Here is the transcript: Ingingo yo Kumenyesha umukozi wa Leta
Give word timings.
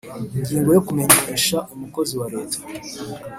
Ingingo 0.37 0.69
yo 0.75 0.83
Kumenyesha 0.87 1.57
umukozi 1.73 2.13
wa 2.19 2.27
Leta 2.33 2.57